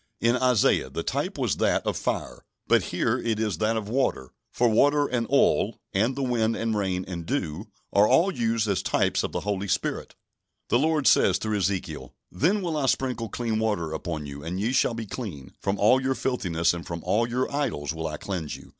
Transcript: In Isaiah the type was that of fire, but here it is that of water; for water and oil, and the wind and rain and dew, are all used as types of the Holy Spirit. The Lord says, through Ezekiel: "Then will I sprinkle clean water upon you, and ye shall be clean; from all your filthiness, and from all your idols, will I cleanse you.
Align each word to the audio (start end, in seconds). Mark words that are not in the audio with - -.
In 0.19 0.35
Isaiah 0.35 0.89
the 0.89 1.03
type 1.03 1.37
was 1.37 1.57
that 1.57 1.85
of 1.85 1.95
fire, 1.95 2.43
but 2.65 2.85
here 2.85 3.19
it 3.19 3.39
is 3.39 3.59
that 3.59 3.77
of 3.77 3.87
water; 3.87 4.31
for 4.51 4.67
water 4.67 5.05
and 5.05 5.27
oil, 5.29 5.77
and 5.93 6.15
the 6.15 6.23
wind 6.23 6.55
and 6.55 6.75
rain 6.75 7.05
and 7.07 7.23
dew, 7.23 7.67
are 7.93 8.07
all 8.07 8.33
used 8.33 8.67
as 8.67 8.81
types 8.81 9.21
of 9.21 9.31
the 9.31 9.41
Holy 9.41 9.67
Spirit. 9.67 10.15
The 10.69 10.79
Lord 10.79 11.05
says, 11.05 11.37
through 11.37 11.59
Ezekiel: 11.59 12.15
"Then 12.31 12.63
will 12.63 12.77
I 12.77 12.87
sprinkle 12.87 13.29
clean 13.29 13.59
water 13.59 13.93
upon 13.93 14.25
you, 14.25 14.43
and 14.43 14.59
ye 14.59 14.71
shall 14.71 14.95
be 14.95 15.05
clean; 15.05 15.53
from 15.59 15.77
all 15.77 16.01
your 16.01 16.15
filthiness, 16.15 16.73
and 16.73 16.83
from 16.83 17.03
all 17.03 17.29
your 17.29 17.53
idols, 17.55 17.93
will 17.93 18.07
I 18.07 18.17
cleanse 18.17 18.55
you. 18.55 18.69